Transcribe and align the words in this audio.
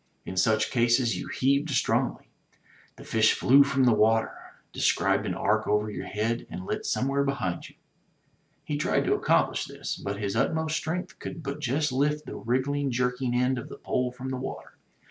In 0.25 0.35
such 0.35 0.71
cases 0.71 1.15
you 1.15 1.27
heaved 1.27 1.69
strongly. 1.69 2.27
The 2.95 3.03
fish 3.03 3.33
flew 3.35 3.63
from 3.63 3.83
the 3.83 3.93
water, 3.93 4.33
described 4.73 5.27
an 5.27 5.35
arc 5.35 5.67
over 5.67 5.91
your 5.91 6.07
head, 6.07 6.47
and 6.49 6.65
lit 6.65 6.87
somewhere 6.87 7.23
behind 7.23 7.69
you. 7.69 7.75
He 8.63 8.77
tried 8.77 9.03
to 9.03 9.13
accomplish 9.13 9.65
this, 9.65 9.95
but 9.95 10.17
his 10.17 10.35
utmost 10.35 10.75
strength 10.75 11.19
could 11.19 11.43
but 11.43 11.59
just 11.59 11.91
lift 11.91 12.25
the 12.25 12.35
wriggling, 12.35 12.89
jerking 12.89 13.35
end 13.35 13.59
of 13.59 13.69
the 13.69 13.77
pole 13.77 14.11
from 14.11 14.29
the 14.29 14.37
water. 14.37 14.75